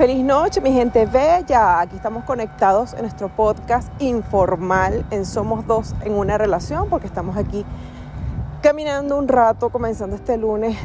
Feliz 0.00 0.24
noche, 0.24 0.62
mi 0.62 0.72
gente 0.72 1.04
bella. 1.04 1.78
Aquí 1.78 1.94
estamos 1.94 2.24
conectados 2.24 2.94
en 2.94 3.02
nuestro 3.02 3.28
podcast 3.28 3.92
informal 4.00 5.04
en 5.10 5.26
Somos 5.26 5.66
Dos 5.66 5.94
en 6.02 6.14
una 6.14 6.38
relación, 6.38 6.88
porque 6.88 7.06
estamos 7.06 7.36
aquí 7.36 7.66
caminando 8.62 9.18
un 9.18 9.28
rato, 9.28 9.68
comenzando 9.68 10.16
este 10.16 10.38
lunes 10.38 10.78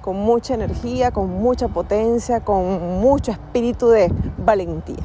con 0.00 0.16
mucha 0.16 0.54
energía, 0.54 1.10
con 1.10 1.28
mucha 1.28 1.68
potencia, 1.68 2.40
con 2.40 3.02
mucho 3.02 3.32
espíritu 3.32 3.90
de 3.90 4.10
valentía. 4.38 5.04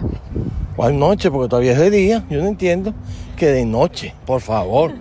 ¿Cuál 0.77 0.97
noche? 0.97 1.29
Porque 1.29 1.49
todavía 1.49 1.73
es 1.73 1.79
de 1.79 1.89
día. 1.89 2.23
Yo 2.29 2.41
no 2.41 2.47
entiendo 2.47 2.93
que 3.35 3.47
de 3.47 3.65
noche, 3.65 4.15
por 4.25 4.39
favor. 4.39 4.93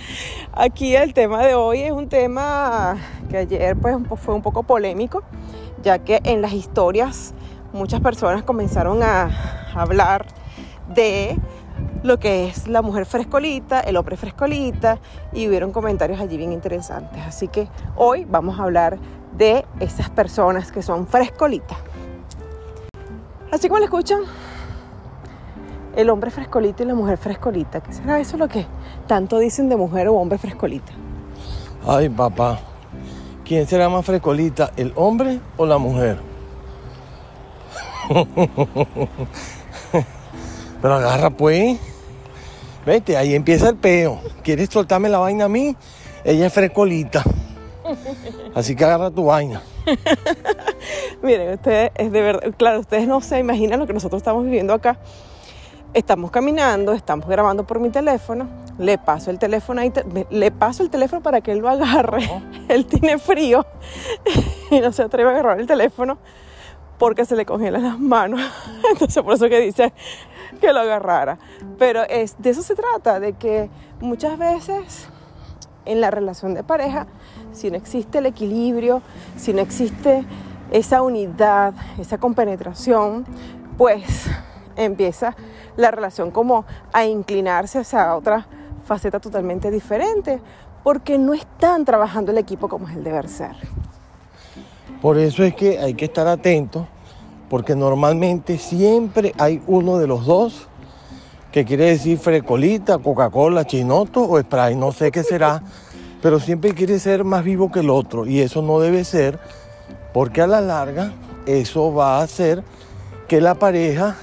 Aquí 0.52 0.94
el 0.94 1.14
tema 1.14 1.46
de 1.46 1.54
hoy 1.54 1.80
es 1.80 1.92
un 1.92 2.10
tema 2.10 2.98
que 3.30 3.38
ayer 3.38 3.74
pues, 3.74 3.96
fue 4.16 4.34
un 4.34 4.42
poco 4.42 4.64
polémico, 4.64 5.22
ya 5.82 5.98
que 6.00 6.20
en 6.24 6.42
las 6.42 6.52
historias 6.52 7.34
muchas 7.72 8.00
personas 8.00 8.42
comenzaron 8.42 9.02
a 9.02 9.30
hablar 9.74 10.26
de 10.94 11.38
lo 12.02 12.18
que 12.18 12.46
es 12.46 12.68
la 12.68 12.82
mujer 12.82 13.06
frescolita, 13.06 13.80
el 13.80 13.96
hombre 13.96 14.16
frescolita, 14.16 14.98
y 15.32 15.48
hubieron 15.48 15.72
comentarios 15.72 16.20
allí 16.20 16.36
bien 16.36 16.52
interesantes. 16.52 17.20
Así 17.26 17.48
que 17.48 17.68
hoy 17.96 18.24
vamos 18.24 18.58
a 18.58 18.64
hablar 18.64 18.98
de 19.36 19.64
esas 19.80 20.10
personas 20.10 20.72
que 20.72 20.82
son 20.82 21.06
frescolitas. 21.06 21.78
Así 23.50 23.68
como 23.68 23.78
lo 23.78 23.84
escuchan, 23.84 24.20
el 25.96 26.10
hombre 26.10 26.30
frescolita 26.30 26.82
y 26.82 26.86
la 26.86 26.94
mujer 26.94 27.18
frescolita. 27.18 27.80
¿Qué 27.80 27.92
será 27.92 28.20
eso 28.20 28.36
lo 28.36 28.48
que 28.48 28.66
tanto 29.06 29.38
dicen 29.38 29.68
de 29.68 29.76
mujer 29.76 30.08
o 30.08 30.14
hombre 30.14 30.38
frescolita? 30.38 30.92
Ay, 31.86 32.08
papá, 32.08 32.58
¿quién 33.48 33.66
será 33.66 33.88
más 33.88 34.04
frescolita, 34.04 34.72
el 34.76 34.92
hombre 34.94 35.40
o 35.56 35.64
la 35.64 35.78
mujer? 35.78 36.18
Pero 40.82 40.94
agarra 40.94 41.30
pues. 41.30 41.78
Vete, 42.86 43.16
ahí 43.16 43.34
empieza 43.34 43.70
el 43.70 43.76
peo. 43.76 44.20
¿Quieres 44.42 44.68
soltarme 44.68 45.08
la 45.08 45.18
vaina 45.18 45.46
a 45.46 45.48
mí? 45.48 45.74
Ella 46.24 46.46
es 46.46 46.52
frescolita. 46.52 47.24
Así 48.54 48.76
que 48.76 48.84
agarra 48.84 49.10
tu 49.10 49.24
vaina. 49.24 49.62
Miren, 51.22 51.54
ustedes, 51.54 51.90
es 51.96 52.12
de 52.12 52.20
verdad, 52.20 52.54
claro, 52.56 52.80
ustedes 52.80 53.08
no 53.08 53.20
se 53.20 53.38
imaginan 53.38 53.80
lo 53.80 53.86
que 53.86 53.94
nosotros 53.94 54.20
estamos 54.20 54.44
viviendo 54.44 54.74
acá. 54.74 54.98
Estamos 55.98 56.30
caminando, 56.30 56.92
estamos 56.92 57.28
grabando 57.28 57.66
por 57.66 57.80
mi 57.80 57.90
teléfono, 57.90 58.46
le 58.78 58.98
paso 58.98 59.32
el 59.32 59.38
teléfono 59.40 59.80
ahí, 59.80 59.92
le 60.30 60.52
paso 60.52 60.84
el 60.84 60.90
teléfono 60.90 61.24
para 61.24 61.40
que 61.40 61.50
él 61.50 61.58
lo 61.58 61.68
agarre. 61.68 62.22
Él 62.68 62.86
tiene 62.86 63.18
frío 63.18 63.66
y 64.70 64.78
no 64.78 64.92
se 64.92 65.02
atreve 65.02 65.30
a 65.30 65.32
agarrar 65.32 65.58
el 65.58 65.66
teléfono 65.66 66.18
porque 67.00 67.24
se 67.24 67.34
le 67.34 67.44
congelan 67.44 67.82
las 67.82 67.98
manos. 67.98 68.40
Entonces 68.92 69.20
por 69.24 69.34
eso 69.34 69.48
que 69.48 69.58
dice 69.58 69.92
que 70.60 70.72
lo 70.72 70.78
agarrara. 70.78 71.40
Pero 71.80 72.04
es, 72.04 72.36
de 72.38 72.50
eso 72.50 72.62
se 72.62 72.76
trata, 72.76 73.18
de 73.18 73.32
que 73.32 73.68
muchas 74.00 74.38
veces 74.38 75.08
en 75.84 76.00
la 76.00 76.12
relación 76.12 76.54
de 76.54 76.62
pareja, 76.62 77.08
si 77.50 77.72
no 77.72 77.76
existe 77.76 78.18
el 78.18 78.26
equilibrio, 78.26 79.02
si 79.36 79.52
no 79.52 79.62
existe 79.62 80.24
esa 80.70 81.02
unidad, 81.02 81.74
esa 81.98 82.18
compenetración, 82.18 83.26
pues 83.76 84.28
empieza 84.76 85.34
la 85.78 85.92
relación 85.92 86.30
como 86.32 86.66
a 86.92 87.06
inclinarse 87.06 87.78
hacia 87.78 88.14
otra 88.14 88.46
faceta 88.84 89.20
totalmente 89.20 89.70
diferente, 89.70 90.40
porque 90.82 91.18
no 91.18 91.34
están 91.34 91.84
trabajando 91.84 92.32
el 92.32 92.38
equipo 92.38 92.68
como 92.68 92.88
es 92.88 92.96
el 92.96 93.04
deber 93.04 93.28
ser. 93.28 93.52
Por 95.00 95.16
eso 95.18 95.44
es 95.44 95.54
que 95.54 95.78
hay 95.78 95.94
que 95.94 96.06
estar 96.06 96.26
atentos, 96.26 96.84
porque 97.48 97.76
normalmente 97.76 98.58
siempre 98.58 99.32
hay 99.38 99.62
uno 99.68 99.98
de 99.98 100.08
los 100.08 100.26
dos 100.26 100.66
que 101.52 101.64
quiere 101.64 101.84
decir 101.84 102.18
frecolita, 102.18 102.98
Coca-Cola, 102.98 103.64
chinoto 103.64 104.28
o 104.28 104.40
spray, 104.40 104.74
no 104.74 104.90
sé 104.90 105.12
qué 105.12 105.22
será, 105.22 105.62
pero 106.22 106.40
siempre 106.40 106.74
quiere 106.74 106.98
ser 106.98 107.22
más 107.22 107.44
vivo 107.44 107.70
que 107.70 107.80
el 107.80 107.90
otro 107.90 108.26
y 108.26 108.40
eso 108.40 108.62
no 108.62 108.80
debe 108.80 109.04
ser, 109.04 109.38
porque 110.12 110.42
a 110.42 110.48
la 110.48 110.60
larga 110.60 111.12
eso 111.46 111.94
va 111.94 112.18
a 112.18 112.22
hacer 112.22 112.64
que 113.28 113.40
la 113.40 113.54
pareja 113.54 114.16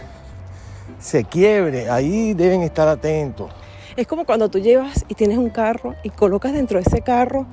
se 0.99 1.23
quiebre, 1.23 1.89
ahí 1.89 2.33
deben 2.33 2.61
estar 2.61 2.87
atentos. 2.87 3.51
Es 3.95 4.07
como 4.07 4.25
cuando 4.25 4.49
tú 4.49 4.59
llevas 4.59 5.05
y 5.07 5.15
tienes 5.15 5.37
un 5.37 5.49
carro 5.49 5.95
y 6.03 6.09
colocas 6.09 6.53
dentro 6.53 6.79
de 6.79 6.83
ese 6.87 7.01
carro 7.01 7.45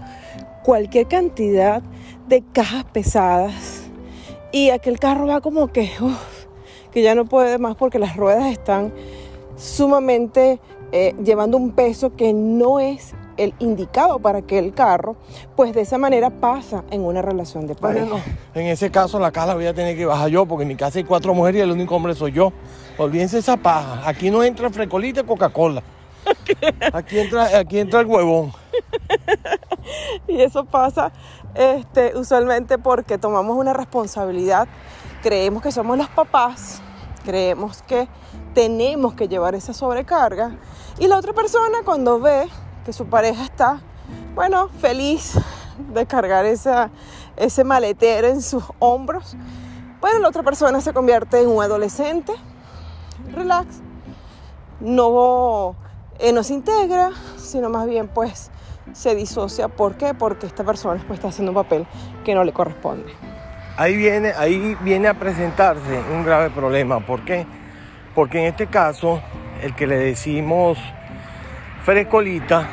cualquier 0.62 1.06
cantidad 1.06 1.82
de 2.28 2.42
cajas 2.52 2.84
pesadas 2.84 3.82
y 4.52 4.70
aquel 4.70 4.98
carro 4.98 5.26
va 5.26 5.40
como 5.40 5.72
que, 5.72 5.90
que 6.92 7.02
ya 7.02 7.14
no 7.14 7.24
puede 7.24 7.58
más 7.58 7.76
porque 7.76 7.98
las 7.98 8.16
ruedas 8.16 8.50
están 8.52 8.92
sumamente 9.56 10.60
eh, 10.92 11.14
llevando 11.24 11.56
un 11.56 11.72
peso 11.72 12.14
que 12.14 12.32
no 12.32 12.80
es 12.80 13.14
el 13.36 13.54
indicado 13.58 14.18
para 14.18 14.42
que 14.42 14.58
el 14.58 14.74
carro, 14.74 15.16
pues 15.56 15.74
de 15.74 15.80
esa 15.80 15.98
manera 15.98 16.30
pasa 16.30 16.84
en 16.90 17.02
una 17.02 17.22
relación 17.22 17.66
de 17.66 17.74
pareja. 17.74 18.06
Bueno, 18.06 18.24
en 18.54 18.66
ese 18.66 18.90
caso 18.90 19.18
la 19.18 19.32
casa 19.32 19.54
voy 19.54 19.66
a 19.66 19.74
tener 19.74 19.96
que 19.96 20.04
bajar 20.04 20.28
yo 20.28 20.46
porque 20.46 20.62
en 20.62 20.68
mi 20.68 20.76
casa 20.76 20.98
hay 20.98 21.04
cuatro 21.04 21.34
mujeres 21.34 21.60
y 21.60 21.62
el 21.62 21.70
único 21.72 21.96
hombre 21.96 22.14
soy 22.14 22.32
yo. 22.32 22.52
Olvídense 22.98 23.38
esa 23.38 23.56
paja. 23.56 24.02
Aquí 24.06 24.30
no 24.30 24.44
entra 24.44 24.70
frecolita 24.70 25.24
Coca-Cola. 25.24 25.82
Aquí 26.92 27.18
entra, 27.18 27.58
aquí 27.58 27.78
entra 27.78 28.00
el 28.00 28.06
huevón. 28.06 28.52
y 30.28 30.40
eso 30.40 30.64
pasa 30.64 31.12
este, 31.54 32.16
usualmente 32.16 32.78
porque 32.78 33.18
tomamos 33.18 33.56
una 33.56 33.72
responsabilidad, 33.72 34.68
creemos 35.22 35.62
que 35.62 35.72
somos 35.72 35.98
los 35.98 36.08
papás, 36.08 36.80
creemos 37.22 37.82
que 37.82 38.08
tenemos 38.54 39.14
que 39.14 39.28
llevar 39.28 39.54
esa 39.54 39.72
sobrecarga 39.72 40.56
y 40.98 41.06
la 41.06 41.16
otra 41.16 41.32
persona 41.32 41.78
cuando 41.84 42.20
ve 42.20 42.48
que 42.84 42.92
su 42.92 43.06
pareja 43.06 43.44
está, 43.44 43.80
bueno, 44.34 44.68
feliz 44.80 45.34
de 45.92 46.06
cargar 46.06 46.44
esa, 46.46 46.90
ese 47.36 47.64
maletero 47.64 48.28
en 48.28 48.42
sus 48.42 48.64
hombros, 48.78 49.36
bueno, 50.00 50.18
la 50.18 50.28
otra 50.28 50.42
persona 50.42 50.80
se 50.80 50.92
convierte 50.92 51.40
en 51.40 51.48
un 51.48 51.62
adolescente, 51.62 52.32
relax, 53.32 53.80
no, 54.80 55.76
eh, 56.18 56.32
no 56.32 56.42
se 56.42 56.54
integra, 56.54 57.12
sino 57.36 57.68
más 57.70 57.86
bien 57.86 58.08
pues 58.08 58.50
se 58.92 59.14
disocia. 59.14 59.68
¿Por 59.68 59.96
qué? 59.96 60.12
Porque 60.14 60.46
esta 60.46 60.64
persona 60.64 61.02
pues, 61.06 61.18
está 61.18 61.28
haciendo 61.28 61.52
un 61.52 61.56
papel 61.56 61.86
que 62.24 62.34
no 62.34 62.44
le 62.44 62.52
corresponde. 62.52 63.12
Ahí 63.82 63.96
viene, 63.96 64.32
ahí 64.38 64.76
viene 64.82 65.08
a 65.08 65.14
presentarse 65.14 66.00
un 66.14 66.22
grave 66.24 66.50
problema. 66.50 67.00
¿Por 67.00 67.24
qué? 67.24 67.44
Porque 68.14 68.38
en 68.38 68.44
este 68.44 68.68
caso, 68.68 69.20
el 69.60 69.74
que 69.74 69.88
le 69.88 69.96
decimos 69.96 70.78
frescolita 71.82 72.68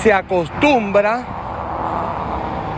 se 0.00 0.12
acostumbra 0.12 1.26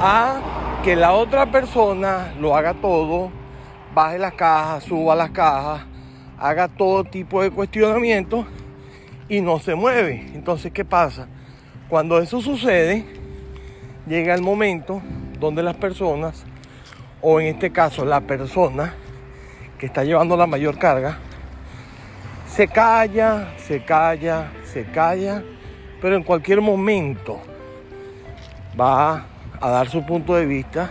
a 0.01 0.41
que 0.83 0.97
la 0.97 1.13
otra 1.13 1.51
persona 1.51 2.33
lo 2.41 2.57
haga 2.57 2.73
todo, 2.73 3.31
baje 3.95 4.19
las 4.19 4.33
cajas, 4.33 4.85
suba 4.85 5.15
las 5.15 5.29
cajas, 5.29 5.83
haga 6.39 6.69
todo 6.69 7.05
tipo 7.05 7.43
de 7.43 7.51
cuestionamientos 7.51 8.47
y 9.29 9.43
no 9.43 9.59
se 9.59 9.75
mueve. 9.75 10.27
Entonces, 10.33 10.73
¿qué 10.73 10.87
pasa? 10.87 11.29
Cuando 11.91 12.19
eso 12.19 12.41
sucede, 12.41 13.05
llega 14.07 14.35
el 14.35 14.41
momento 14.41 15.03
donde 15.39 15.63
las 15.63 15.77
personas, 15.77 16.47
o 17.21 17.41
en 17.41 17.47
este 17.49 17.71
caso 17.71 18.05
la 18.05 18.21
persona 18.21 18.95
que 19.79 19.87
está 19.87 20.05
llevando 20.05 20.37
la 20.37 20.47
mayor 20.47 20.79
carga, 20.79 21.19
se 22.47 22.67
calla, 22.69 23.55
se 23.57 23.85
calla, 23.85 24.51
se 24.65 24.85
calla, 24.85 25.43
pero 26.01 26.17
en 26.17 26.23
cualquier 26.23 26.61
momento 26.61 27.41
va 28.79 29.27
a 29.61 29.71
dar 29.71 29.89
su 29.89 30.05
punto 30.05 30.35
de 30.35 30.47
vista 30.47 30.91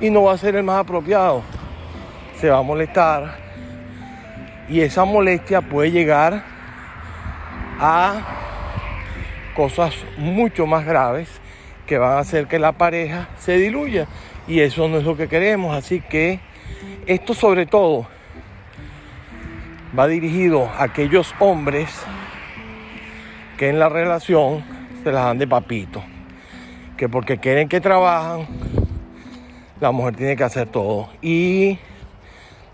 y 0.00 0.10
no 0.10 0.24
va 0.24 0.32
a 0.32 0.38
ser 0.38 0.56
el 0.56 0.62
más 0.62 0.80
apropiado. 0.80 1.42
Se 2.38 2.48
va 2.48 2.58
a 2.58 2.62
molestar 2.62 3.36
y 4.68 4.80
esa 4.80 5.04
molestia 5.04 5.60
puede 5.60 5.90
llegar 5.90 6.42
a 7.78 8.20
cosas 9.54 9.94
mucho 10.16 10.66
más 10.66 10.86
graves 10.86 11.28
que 11.86 11.98
van 11.98 12.12
a 12.12 12.18
hacer 12.20 12.46
que 12.46 12.58
la 12.58 12.72
pareja 12.72 13.28
se 13.38 13.58
diluya. 13.58 14.06
Y 14.46 14.60
eso 14.60 14.88
no 14.88 14.98
es 14.98 15.04
lo 15.04 15.16
que 15.16 15.28
queremos. 15.28 15.76
Así 15.76 16.00
que 16.00 16.40
esto 17.06 17.34
sobre 17.34 17.66
todo 17.66 18.06
va 19.98 20.06
dirigido 20.06 20.66
a 20.66 20.84
aquellos 20.84 21.34
hombres 21.38 21.88
que 23.56 23.68
en 23.68 23.78
la 23.78 23.88
relación 23.88 24.64
se 25.02 25.12
las 25.12 25.24
dan 25.24 25.38
de 25.38 25.46
papito. 25.46 26.02
Que 26.96 27.08
porque 27.08 27.38
quieren 27.38 27.68
que 27.68 27.80
trabajan, 27.80 28.46
la 29.80 29.90
mujer 29.90 30.16
tiene 30.16 30.36
que 30.36 30.44
hacer 30.44 30.68
todo. 30.68 31.08
Y 31.22 31.78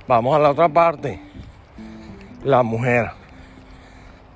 vamos 0.07 0.37
a 0.37 0.39
la 0.39 0.51
otra 0.51 0.69
parte. 0.69 1.21
La 2.45 2.63
mujer. 2.63 3.11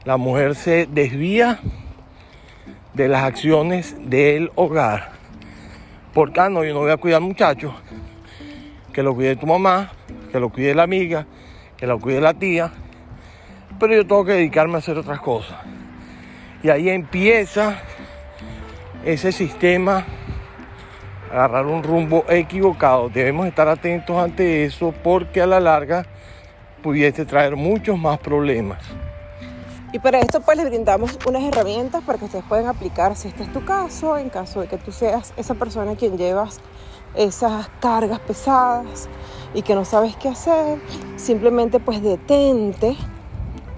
La 0.05 0.17
mujer 0.17 0.55
se 0.55 0.87
desvía 0.87 1.61
de 2.95 3.09
las 3.09 3.25
acciones 3.25 3.97
del 4.09 4.51
hogar. 4.55 5.20
Porque, 6.13 6.41
ah, 6.41 6.49
no, 6.49 6.65
yo 6.65 6.75
no 6.75 6.81
voy 6.81 6.91
a 6.91 6.97
cuidar 6.97 7.21
muchachos. 7.21 7.73
que 8.93 9.03
lo 9.05 9.15
cuide 9.15 9.37
tu 9.37 9.47
mamá, 9.47 9.93
que 10.33 10.41
lo 10.41 10.49
cuide 10.49 10.75
la 10.75 10.83
amiga, 10.83 11.25
que 11.77 11.87
lo 11.87 12.01
cuide 12.01 12.21
la 12.21 12.35
tía, 12.35 12.73
pero 13.79 13.95
yo 13.95 14.07
tengo 14.07 14.25
que 14.25 14.33
dedicarme 14.33 14.75
a 14.75 14.79
hacer 14.79 14.99
otras 14.99 15.21
cosas. 15.21 15.57
Y 16.63 16.71
ahí 16.71 16.91
empieza 16.91 17.81
ese 19.05 19.33
sistema 19.33 20.05
a 21.33 21.35
agarrar 21.35 21.67
un 21.67 21.83
rumbo 21.83 22.25
equivocado. 22.29 23.09
Debemos 23.09 23.47
estar 23.47 23.69
atentos 23.69 24.17
ante 24.23 24.65
eso 24.65 24.93
porque 25.03 25.41
a 25.41 25.47
la 25.47 25.61
larga 25.61 26.05
pudiese 26.83 27.25
traer 27.25 27.57
muchos 27.57 27.99
más 27.99 28.19
problemas. 28.19 28.79
Y 29.93 29.99
para 29.99 30.21
esto 30.21 30.41
pues 30.41 30.57
les 30.57 30.67
brindamos 30.67 31.19
unas 31.27 31.43
herramientas 31.43 32.03
para 32.05 32.19
que 32.19 32.27
ustedes 32.27 32.45
puedan 32.49 32.67
aplicar 32.67 33.17
si 33.17 33.29
este 33.29 33.43
es 33.43 33.53
tu 33.53 33.65
caso, 33.65 34.17
en 34.17 34.31
caso 34.31 34.61
de 34.61 34.69
que 34.69 34.79
tú 34.79 34.93
seas 34.93 35.33
esa 35.37 35.55
persona 35.55 35.97
quien 35.97 36.17
llevas 36.17 36.61
esas 37.15 37.69
cargas 37.81 38.21
pesadas 38.21 39.09
y 39.53 39.63
que 39.63 39.75
no 39.75 39.85
sabes 39.85 40.15
qué 40.17 40.29
hacer, 40.29 40.81
simplemente 41.17 41.81
pues 41.81 42.03
detente, 42.03 42.97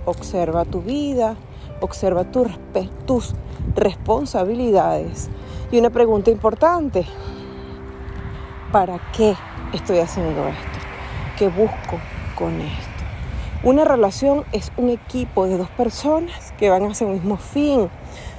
observa 0.05 0.67
tu 0.67 0.83
vida, 0.83 1.37
observa 1.81 2.25
tus 2.25 3.35
responsabilidades. 3.75 5.31
Y 5.71 5.79
una 5.79 5.89
pregunta 5.89 6.31
importante, 6.31 7.07
¿para 8.71 9.01
qué 9.17 9.35
estoy 9.73 10.01
haciendo 10.01 10.47
esto? 10.47 10.79
¿Qué 11.39 11.49
busco 11.49 11.99
con 12.37 12.61
esto? 12.61 12.92
Una 13.65 13.85
relación 13.85 14.45
es 14.51 14.73
un 14.77 14.89
equipo 14.89 15.47
de 15.47 15.57
dos 15.57 15.71
personas 15.71 16.53
que 16.59 16.69
van 16.69 16.83
hacia 16.83 17.07
un 17.07 17.13
mismo 17.13 17.37
fin, 17.37 17.89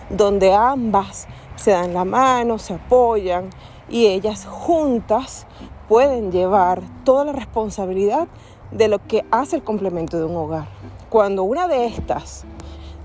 donde 0.09 0.53
ambas 0.53 1.29
se 1.55 1.71
dan 1.71 1.93
la 1.93 2.03
mano, 2.03 2.59
se 2.59 2.73
apoyan 2.73 3.49
y 3.87 4.07
ellas 4.07 4.45
juntas 4.45 5.47
pueden 5.87 6.33
llevar 6.33 6.81
toda 7.05 7.23
la 7.23 7.31
responsabilidad 7.31 8.27
de 8.71 8.89
lo 8.89 8.99
que 9.07 9.23
hace 9.31 9.55
el 9.55 9.63
complemento 9.63 10.17
de 10.17 10.25
un 10.25 10.35
hogar. 10.35 10.67
Cuando 11.09 11.43
una 11.43 11.69
de 11.69 11.85
estas 11.85 12.43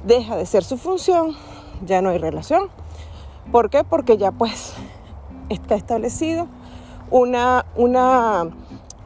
deja 0.04 0.36
de 0.36 0.44
ser 0.44 0.64
su 0.64 0.76
función, 0.76 1.36
ya 1.86 2.02
no 2.02 2.10
hay 2.10 2.18
relación. 2.18 2.68
¿Por 3.52 3.70
qué? 3.70 3.84
Porque 3.84 4.16
ya 4.16 4.32
pues 4.32 4.72
está 5.50 5.76
establecido 5.76 6.48
una, 7.12 7.64
una 7.76 8.48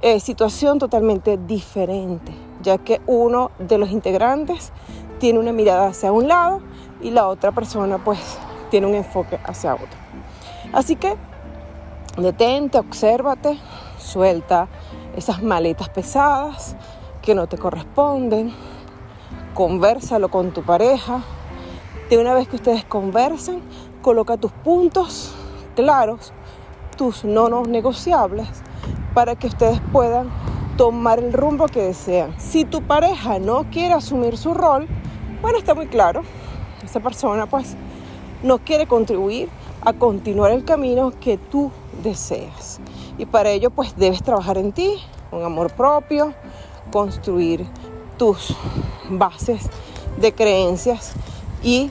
eh, 0.01 0.19
situación 0.19 0.79
totalmente 0.79 1.37
diferente 1.37 2.42
ya 2.63 2.79
que 2.79 3.01
uno 3.07 3.51
de 3.59 3.79
los 3.79 3.91
integrantes 3.91 4.73
tiene 5.19 5.39
una 5.39 5.53
mirada 5.53 5.89
hacia 5.89 6.13
un 6.13 6.29
lado 6.29 6.61
y 7.01 7.11
la 7.11 7.29
otra 7.29 7.53
persona 7.53 7.99
pues 7.99 8.39
tiene 8.71 8.87
un 8.87 8.95
enfoque 8.95 9.39
hacia 9.45 9.75
otro. 9.75 9.89
Así 10.73 10.97
que 10.97 11.17
detente, 12.17 12.79
obsérvate, 12.79 13.59
suelta 13.99 14.69
esas 15.17 15.43
maletas 15.43 15.89
pesadas 15.91 16.77
que 17.21 17.35
no 17.35 17.47
te 17.47 17.59
corresponden, 17.59 18.53
conversalo 19.55 20.31
con 20.31 20.53
tu 20.53 20.63
pareja. 20.63 21.21
De 22.11 22.19
una 22.19 22.35
vez 22.35 22.49
que 22.49 22.57
ustedes 22.57 22.85
conversan, 22.85 23.61
coloca 24.03 24.37
tus 24.37 24.53
puntos 24.53 25.35
claros, 25.77 26.33
tus 26.97 27.25
no 27.25 27.63
negociables, 27.63 28.49
para 29.15 29.37
que 29.37 29.47
ustedes 29.47 29.81
puedan 29.93 30.31
tomar 30.77 31.19
el 31.19 31.33
rumbo 31.33 31.67
que 31.67 31.83
desean. 31.83 32.35
Si 32.39 32.65
tu 32.65 32.83
pareja 32.83 33.39
no 33.39 33.65
quiere 33.71 33.95
asumir 33.95 34.37
su 34.37 34.55
rol, 34.55 34.89
bueno, 35.41 35.59
está 35.59 35.75
muy 35.75 35.87
claro, 35.87 36.23
esa 36.85 37.01
persona 37.01 37.47
pues 37.47 37.77
no 38.43 38.59
quiere 38.59 38.87
contribuir 38.87 39.49
a 39.85 39.93
continuar 39.93 40.53
el 40.53 40.65
camino 40.65 41.13
que 41.21 41.37
tú 41.39 41.71
deseas. 42.03 42.81
Y 43.19 43.27
para 43.27 43.51
ello 43.51 43.71
pues 43.71 43.97
debes 43.97 44.23
trabajar 44.23 44.59
en 44.59 44.73
ti, 44.73 44.99
con 45.31 45.45
amor 45.45 45.73
propio, 45.73 46.33
construir 46.91 47.67
tus 48.17 48.57
bases 49.11 49.69
de 50.19 50.33
creencias 50.33 51.13
y 51.63 51.91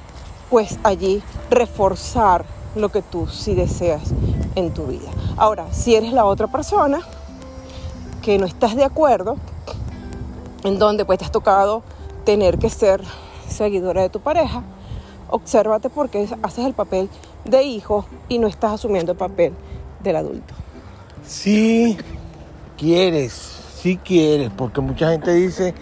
pues 0.49 0.79
allí 0.83 1.21
reforzar 1.49 2.45
lo 2.75 2.89
que 2.89 3.01
tú 3.01 3.27
sí 3.27 3.53
deseas 3.53 4.13
en 4.55 4.73
tu 4.73 4.85
vida. 4.85 5.09
Ahora, 5.37 5.71
si 5.71 5.95
eres 5.95 6.13
la 6.13 6.25
otra 6.25 6.47
persona, 6.47 6.99
que 8.21 8.37
no 8.37 8.45
estás 8.45 8.75
de 8.75 8.83
acuerdo, 8.83 9.37
en 10.63 10.79
donde 10.79 11.05
pues 11.05 11.19
te 11.19 11.25
has 11.25 11.31
tocado 11.31 11.83
tener 12.23 12.59
que 12.59 12.69
ser 12.69 13.01
seguidora 13.47 14.01
de 14.01 14.09
tu 14.09 14.19
pareja, 14.19 14.63
obsérvate 15.29 15.89
porque 15.89 16.27
haces 16.43 16.65
el 16.65 16.73
papel 16.73 17.09
de 17.45 17.63
hijo 17.63 18.05
y 18.29 18.37
no 18.39 18.47
estás 18.47 18.73
asumiendo 18.73 19.13
el 19.13 19.17
papel 19.17 19.53
del 20.01 20.15
adulto. 20.15 20.53
Si 21.25 21.97
quieres, 22.77 23.33
si 23.81 23.97
quieres, 23.97 24.51
porque 24.55 24.81
mucha 24.81 25.09
gente 25.11 25.33
dice, 25.33 25.73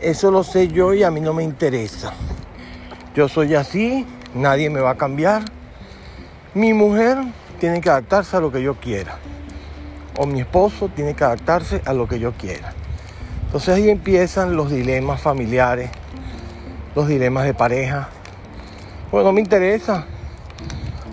eso 0.00 0.30
lo 0.30 0.42
sé 0.42 0.68
yo 0.68 0.92
y 0.94 1.02
a 1.02 1.10
mí 1.10 1.20
no 1.20 1.32
me 1.32 1.44
interesa. 1.44 2.12
Yo 3.14 3.28
soy 3.28 3.54
así, 3.54 4.04
nadie 4.34 4.70
me 4.70 4.80
va 4.80 4.90
a 4.90 4.96
cambiar. 4.96 5.44
Mi 6.54 6.72
mujer 6.72 7.18
tiene 7.60 7.80
que 7.80 7.88
adaptarse 7.88 8.36
a 8.36 8.40
lo 8.40 8.50
que 8.50 8.62
yo 8.62 8.74
quiera 8.74 9.18
o 10.16 10.26
mi 10.26 10.40
esposo 10.40 10.88
tiene 10.88 11.14
que 11.14 11.24
adaptarse 11.24 11.82
a 11.84 11.92
lo 11.92 12.08
que 12.08 12.18
yo 12.18 12.32
quiera. 12.32 12.72
Entonces 13.46 13.74
ahí 13.74 13.90
empiezan 13.90 14.56
los 14.56 14.70
dilemas 14.70 15.20
familiares, 15.20 15.90
los 16.94 17.08
dilemas 17.08 17.44
de 17.44 17.54
pareja. 17.54 18.08
Bueno, 19.10 19.28
no 19.28 19.32
me 19.32 19.40
interesa, 19.40 20.04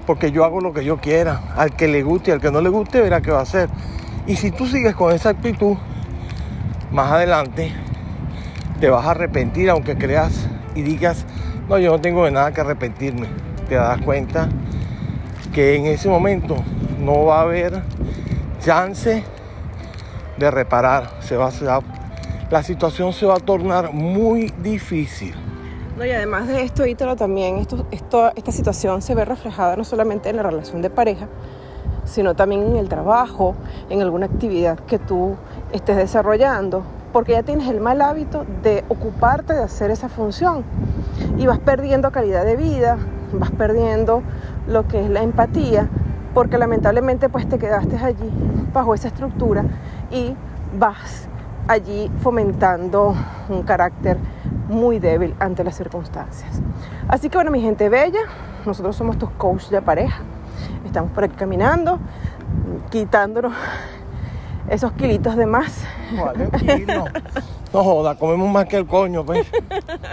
porque 0.06 0.32
yo 0.32 0.44
hago 0.44 0.62
lo 0.62 0.74
que 0.74 0.84
yo 0.84 0.98
quiera. 0.98 1.42
Al 1.56 1.76
que 1.76 1.88
le 1.88 2.04
guste 2.04 2.32
y 2.32 2.34
al 2.34 2.42
que 2.42 2.52
no 2.52 2.62
le 2.62 2.70
guste, 2.70 3.02
verá 3.02 3.22
qué 3.22 3.32
va 3.32 3.40
a 3.40 3.44
hacer. 3.44 3.70
Y 4.26 4.36
si 4.36 4.52
tú 4.52 4.68
sigues 4.68 4.96
con 4.96 5.14
esa 5.14 5.30
actitud, 5.30 5.78
más 6.92 7.12
adelante 7.12 7.72
te 8.80 8.90
vas 8.90 9.06
a 9.06 9.12
arrepentir, 9.12 9.70
aunque 9.70 9.98
creas 9.98 10.48
y 10.76 10.82
digas, 10.82 11.26
no, 11.70 11.78
yo 11.78 11.92
no 11.92 12.02
tengo 12.02 12.26
de 12.26 12.32
nada 12.32 12.52
que 12.52 12.62
arrepentirme. 12.62 13.28
Te 13.70 13.76
das 13.76 14.02
cuenta 14.02 14.50
que 15.54 15.76
en 15.76 15.86
ese 15.86 16.10
momento 16.10 16.56
no 17.00 17.26
va 17.26 17.40
a 17.40 17.42
haber 17.44 17.82
chance 18.64 19.24
de 20.38 20.52
reparar. 20.52 21.10
Se 21.20 21.36
va, 21.36 21.50
a, 21.50 21.80
la 22.50 22.64
situación 22.64 23.14
se 23.14 23.26
va 23.26 23.36
a 23.36 23.40
tornar 23.40 23.94
muy 23.94 24.54
difícil. 24.62 25.36
No, 25.98 26.06
y 26.06 26.12
además 26.12 26.48
de 26.48 26.64
esto, 26.64 26.86
Ítalo, 26.86 27.16
también 27.16 27.58
esto, 27.58 27.86
esto, 27.92 28.32
esta 28.36 28.52
situación 28.52 29.02
se 29.02 29.14
ve 29.14 29.26
reflejada 29.26 29.76
no 29.76 29.84
solamente 29.84 30.30
en 30.30 30.38
la 30.38 30.44
relación 30.44 30.82
de 30.82 30.90
pareja, 30.90 31.28
sino 32.06 32.36
también 32.36 32.64
en 32.64 32.78
el 32.78 32.90
trabajo, 32.90 33.56
en 33.90 34.02
alguna 34.02 34.26
actividad 34.26 34.80
que 34.80 34.98
tú 34.98 35.36
estés 35.72 35.98
desarrollando, 35.98 36.84
porque 37.12 37.34
ya 37.34 37.44
tienes 37.44 37.68
el 37.68 37.80
mal 37.80 38.02
hábito 38.02 38.46
de 38.64 38.84
ocuparte 38.90 39.54
de 39.54 39.64
hacer 39.64 39.92
esa 39.92 40.10
función 40.10 40.64
y 41.38 41.46
vas 41.46 41.60
perdiendo 41.60 42.12
calidad 42.12 42.44
de 42.44 42.56
vida, 42.56 42.98
vas 43.34 43.52
perdiendo 43.52 44.24
lo 44.68 44.88
que 44.88 45.04
es 45.04 45.10
la 45.10 45.22
empatía 45.22 45.90
porque 46.34 46.58
lamentablemente 46.58 47.30
pues 47.30 47.48
te 47.48 47.60
quedaste 47.60 47.98
allí 47.98 48.30
bajo 48.74 48.94
esa 48.94 49.08
estructura 49.08 49.64
y 50.12 50.36
vas 50.78 51.28
allí 51.68 52.12
fomentando 52.22 53.16
un 53.50 53.64
carácter 53.64 54.18
muy 54.70 55.00
débil 55.00 55.36
ante 55.40 55.64
las 55.64 55.76
circunstancias. 55.76 56.62
Así 57.08 57.30
que 57.30 57.38
bueno, 57.38 57.52
mi 57.52 57.62
gente 57.62 57.90
bella, 57.90 58.22
nosotros 58.66 58.96
somos 58.96 59.18
tus 59.18 59.30
coaches 59.32 59.70
de 59.70 59.82
pareja. 59.82 60.22
Estamos 60.86 61.12
por 61.12 61.24
aquí 61.24 61.36
caminando, 61.36 62.00
quitándonos 62.90 63.54
esos 64.70 64.92
kilitos 64.94 65.36
de 65.36 65.46
más. 65.46 65.84
No 67.74 67.84
joda, 67.84 68.16
comemos 68.16 68.52
más 68.52 68.66
que 68.66 68.78
el 68.78 68.86
coño, 68.86 69.26
pues. 69.26 69.48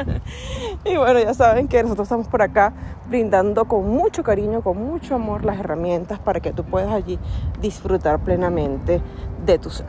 y 0.85 0.97
bueno, 0.97 1.21
ya 1.21 1.35
saben 1.35 1.69
que 1.69 1.83
nosotros 1.83 2.07
estamos 2.07 2.27
por 2.27 2.41
acá 2.41 2.73
brindando 3.11 3.67
con 3.67 3.87
mucho 3.87 4.23
cariño, 4.23 4.63
con 4.63 4.79
mucho 4.79 5.17
amor 5.17 5.45
las 5.45 5.59
herramientas 5.61 6.19
para 6.19 6.41
que 6.41 6.53
tú 6.53 6.65
puedas 6.65 6.91
allí 6.91 7.19
disfrutar 7.61 8.21
plenamente 8.21 9.03
de 9.45 9.59
tu 9.59 9.69
ser. 9.69 9.87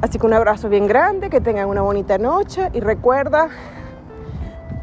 Así 0.00 0.18
que 0.18 0.24
un 0.24 0.32
abrazo 0.32 0.70
bien 0.70 0.86
grande, 0.86 1.28
que 1.28 1.42
tengan 1.42 1.68
una 1.68 1.82
bonita 1.82 2.16
noche 2.16 2.70
y 2.72 2.80
recuerda 2.80 3.48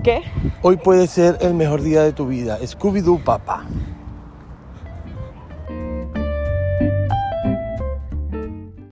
que... 0.03 0.21
Hoy 0.61 0.77
puede 0.77 1.07
ser 1.07 1.39
el 1.41 1.55
mejor 1.55 1.81
día 1.81 2.03
de 2.03 2.13
tu 2.13 2.27
vida. 2.27 2.59
Scooby-Doo, 2.59 3.23
papá. 3.23 3.65